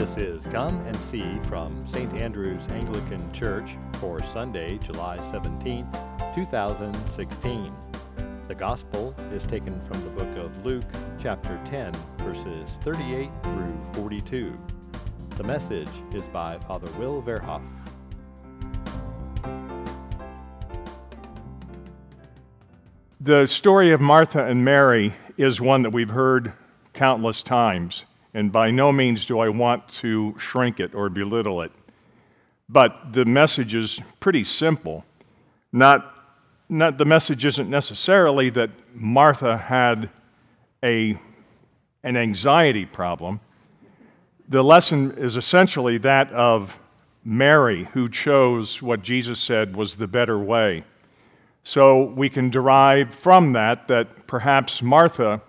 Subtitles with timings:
[0.00, 2.22] This is Come and See from St.
[2.22, 5.86] Andrew's Anglican Church for Sunday, July 17,
[6.34, 7.74] 2016.
[8.48, 10.86] The Gospel is taken from the book of Luke,
[11.20, 14.54] chapter 10, verses 38 through 42.
[15.36, 17.60] The message is by Father Will Verhoff.
[23.20, 26.54] The story of Martha and Mary is one that we've heard
[26.94, 31.72] countless times, and by no means do I want to shrink it or belittle it.
[32.68, 35.04] But the message is pretty simple.
[35.72, 36.14] Not,
[36.68, 40.10] not, the message isn't necessarily that Martha had
[40.82, 41.18] a,
[42.04, 43.40] an anxiety problem.
[44.48, 46.78] The lesson is essentially that of
[47.24, 50.84] Mary, who chose what Jesus said was the better way.
[51.62, 55.42] So we can derive from that that perhaps Martha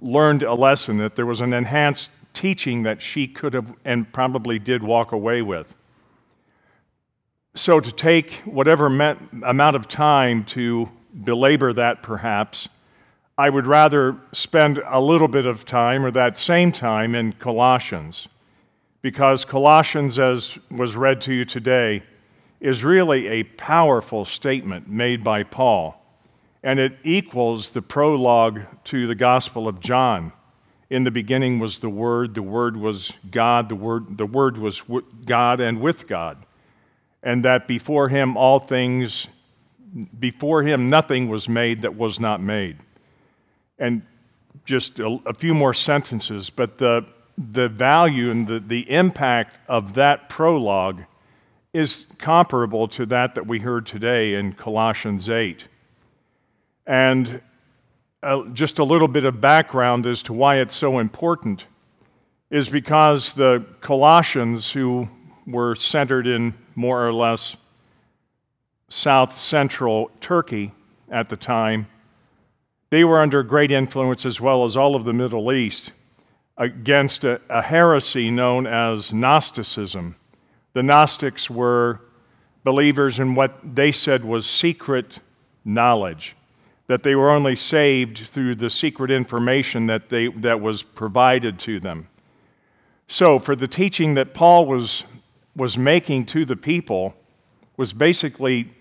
[0.00, 4.58] learned a lesson, that there was an enhanced teaching that she could have and probably
[4.58, 5.74] did walk away with.
[7.54, 10.88] So to take whatever amount of time to
[11.24, 12.68] belabor that, perhaps,
[13.36, 18.28] I would rather spend a little bit of time or that same time in Colossians,
[19.02, 22.02] because Colossians, as was read to you today,
[22.60, 25.99] is really a powerful statement made by Paul,
[26.62, 30.32] and it equals the prologue to the Gospel of John.
[30.90, 34.82] In the beginning was the Word, the Word was God, the Word, the Word was
[35.24, 36.44] God and with God,
[37.22, 39.28] and that before Him all things,
[40.18, 42.78] before Him nothing was made that was not made.
[43.78, 44.02] And
[44.64, 47.06] just a, a few more sentences, but the,
[47.38, 51.04] the value and the, the impact of that prologue
[51.72, 55.66] is comparable to that that we heard today in Colossians 8.
[56.90, 57.40] And
[58.20, 61.66] uh, just a little bit of background as to why it's so important
[62.50, 65.08] is because the Colossians, who
[65.46, 67.56] were centered in more or less
[68.88, 70.72] south central Turkey
[71.08, 71.86] at the time,
[72.90, 75.92] they were under great influence, as well as all of the Middle East,
[76.58, 80.16] against a, a heresy known as Gnosticism.
[80.72, 82.00] The Gnostics were
[82.64, 85.20] believers in what they said was secret
[85.64, 86.34] knowledge,
[86.90, 91.78] that they were only saved through the secret information that, they, that was provided to
[91.78, 92.08] them.
[93.06, 95.04] So, for the teaching that Paul was,
[95.54, 97.14] was making to the people,
[97.76, 98.72] was basically,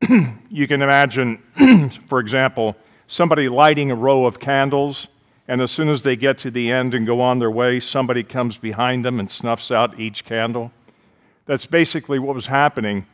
[0.50, 1.42] you can imagine,
[2.06, 2.76] for example,
[3.08, 5.08] somebody lighting a row of candles,
[5.48, 8.22] and as soon as they get to the end and go on their way, somebody
[8.22, 10.70] comes behind them and snuffs out each candle.
[11.46, 13.04] That's basically what was happening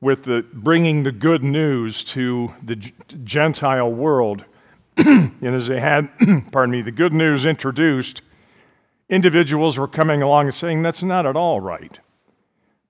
[0.00, 4.44] with the bringing the good news to the Gentile world.
[4.96, 6.10] and as they had,
[6.52, 8.22] pardon me, the good news introduced,
[9.08, 11.98] individuals were coming along and saying that's not at all right.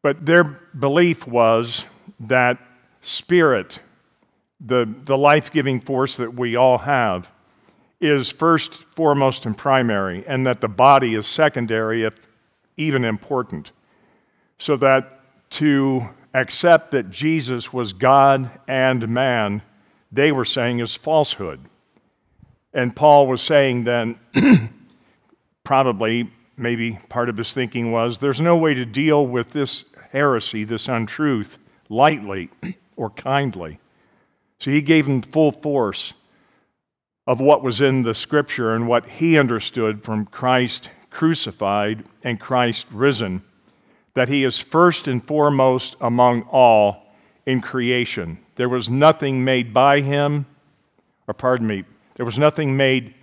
[0.02, 1.86] But their belief was
[2.20, 2.58] that
[3.00, 3.80] spirit,
[4.60, 7.30] the, the life giving force that we all have,
[8.00, 12.14] is first, foremost, and primary, and that the body is secondary, if
[12.76, 13.72] even important
[14.58, 15.20] so that
[15.50, 16.08] to
[16.40, 19.62] accept that Jesus was God and man,
[20.10, 21.60] they were saying is falsehood.
[22.72, 24.18] And Paul was saying then,
[25.64, 30.64] probably, maybe part of his thinking was there's no way to deal with this heresy,
[30.64, 32.50] this untruth, lightly
[32.96, 33.78] or kindly.
[34.58, 36.14] So he gave them full force
[37.26, 42.86] of what was in the scripture and what he understood from Christ crucified and Christ
[42.90, 43.42] risen
[44.18, 47.06] that he is first and foremost among all
[47.46, 48.36] in creation.
[48.56, 50.46] There was nothing made by him,
[51.28, 51.84] or pardon me,
[52.16, 53.14] there was nothing made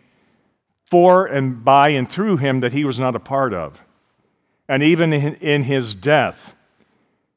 [0.85, 3.83] for and by and through him that he was not a part of.
[4.69, 6.55] And even in his death,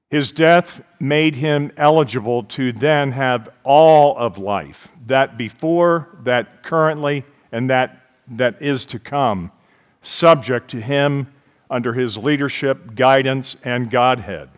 [0.09, 7.25] his death made him eligible to then have all of life, that before, that currently,
[7.51, 9.51] and that that is to come,
[10.01, 11.27] subject to him
[11.71, 14.50] under his leadership, guidance, and Godhead,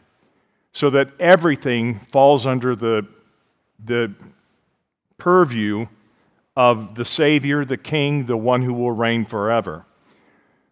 [0.72, 3.06] so that everything falls under the,
[3.84, 4.12] the
[5.18, 5.86] purview
[6.56, 9.86] of the Savior, the King, the one who will reign forever.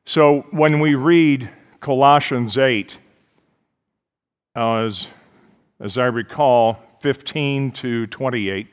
[0.04, 1.50] So when we read
[1.80, 2.98] Colossians 8,
[4.56, 5.08] uh, as,
[5.80, 8.66] as I recall, 15 to 28,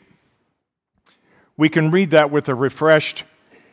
[1.58, 3.24] we can read that with a refreshed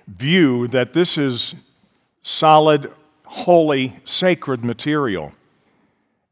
[0.06, 1.54] view that this is
[2.22, 2.92] solid
[3.32, 5.32] holy, sacred material.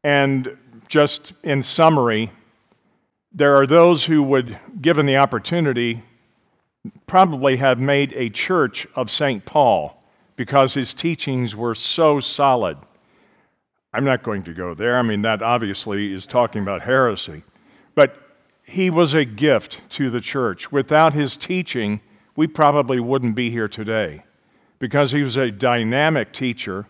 [0.03, 0.55] And
[0.87, 2.31] just in summary,
[3.33, 6.03] there are those who would, given the opportunity,
[7.07, 9.45] probably have made a church of St.
[9.45, 10.03] Paul,
[10.35, 12.77] because his teachings were so solid.
[13.93, 14.97] I'm not going to go there.
[14.97, 17.43] I mean, that obviously is talking about heresy.
[17.95, 18.15] But
[18.63, 20.71] he was a gift to the church.
[20.71, 21.99] Without his teaching,
[22.35, 24.23] we probably wouldn't be here today
[24.79, 26.87] because he was a dynamic teacher,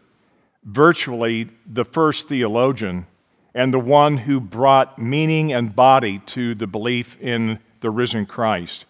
[0.64, 3.08] virtually the first theologian,
[3.54, 8.86] and the one who brought meaning and body to the belief in the risen Christ.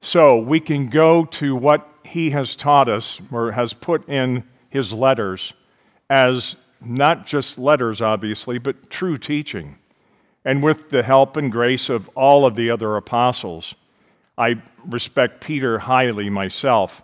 [0.00, 4.92] So we can go to what he has taught us or has put in his
[4.92, 5.52] letters
[6.08, 9.78] as not just letters, obviously, but true teaching.
[10.44, 13.74] And with the help and grace of all of the other apostles,
[14.38, 17.02] I respect Peter highly myself.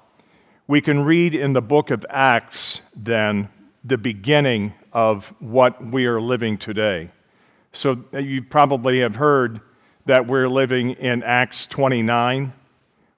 [0.67, 3.51] We can read in the book of Acts, then,
[3.87, 7.11] the beginning of what we are living today.
[7.73, 9.61] So uh, you probably have heard
[10.07, 12.53] that we're living in Acts 29.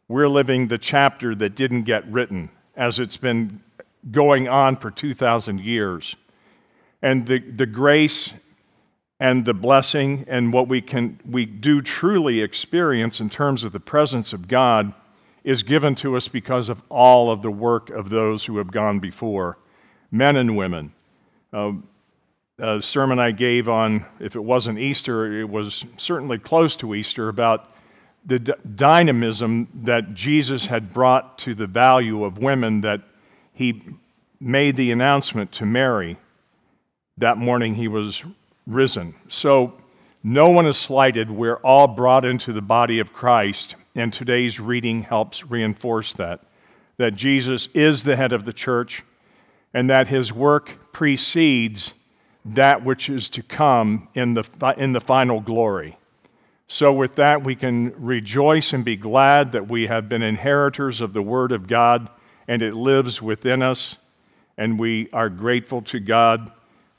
[0.09, 3.63] We're living the chapter that didn't get written, as it's been
[4.11, 6.17] going on for 2,000 years
[7.03, 8.33] and the, the grace
[9.21, 13.81] and the blessing and what we can we do truly experience in terms of the
[13.81, 14.93] presence of God
[15.45, 18.99] is given to us because of all of the work of those who have gone
[18.99, 19.59] before,
[20.11, 20.93] men and women.
[21.53, 21.73] Uh,
[22.59, 27.29] a sermon I gave on, if it wasn't Easter, it was certainly close to Easter,
[27.29, 27.73] about
[28.27, 33.03] the d- dynamism that Jesus had brought to the value of women that
[33.53, 33.83] he
[34.41, 36.17] made the announcement to Mary
[37.17, 38.23] that morning he was
[38.67, 39.15] risen.
[39.29, 39.75] So
[40.23, 41.31] no one is slighted.
[41.31, 46.41] We're all brought into the body of Christ, and today's reading helps reinforce that.
[46.97, 49.05] That Jesus is the head of the church,
[49.73, 51.93] and that his work precedes
[52.45, 55.99] that which is to come in the, in the final glory.
[56.67, 61.15] So, with that, we can rejoice and be glad that we have been inheritors of
[61.15, 62.11] the Word of God
[62.47, 63.97] and it lives within us,
[64.57, 66.51] and we are grateful to God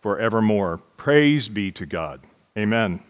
[0.01, 0.77] forevermore.
[0.98, 2.21] Praise be to God.
[2.57, 3.04] Amen.